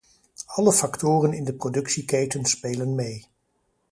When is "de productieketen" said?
1.43-2.45